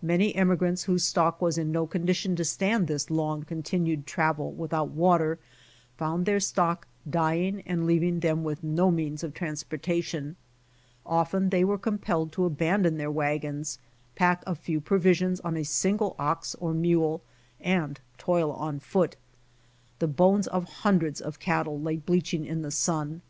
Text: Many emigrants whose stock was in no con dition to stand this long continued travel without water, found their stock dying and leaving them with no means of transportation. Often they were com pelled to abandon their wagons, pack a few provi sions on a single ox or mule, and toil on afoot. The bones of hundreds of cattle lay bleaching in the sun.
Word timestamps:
Many 0.00 0.34
emigrants 0.34 0.84
whose 0.84 1.04
stock 1.04 1.42
was 1.42 1.58
in 1.58 1.70
no 1.70 1.86
con 1.86 2.06
dition 2.06 2.34
to 2.38 2.46
stand 2.46 2.86
this 2.86 3.10
long 3.10 3.42
continued 3.42 4.06
travel 4.06 4.50
without 4.52 4.88
water, 4.88 5.38
found 5.98 6.24
their 6.24 6.40
stock 6.40 6.86
dying 7.10 7.60
and 7.66 7.84
leaving 7.84 8.20
them 8.20 8.42
with 8.42 8.64
no 8.64 8.90
means 8.90 9.22
of 9.22 9.34
transportation. 9.34 10.36
Often 11.04 11.50
they 11.50 11.62
were 11.62 11.76
com 11.76 11.98
pelled 11.98 12.30
to 12.32 12.46
abandon 12.46 12.96
their 12.96 13.10
wagons, 13.10 13.78
pack 14.14 14.42
a 14.46 14.54
few 14.54 14.80
provi 14.80 15.12
sions 15.12 15.40
on 15.40 15.58
a 15.58 15.62
single 15.62 16.16
ox 16.18 16.54
or 16.54 16.72
mule, 16.72 17.20
and 17.60 18.00
toil 18.16 18.52
on 18.52 18.76
afoot. 18.76 19.16
The 19.98 20.08
bones 20.08 20.46
of 20.46 20.64
hundreds 20.86 21.20
of 21.20 21.38
cattle 21.38 21.78
lay 21.78 21.96
bleaching 21.96 22.46
in 22.46 22.62
the 22.62 22.70
sun. 22.70 23.20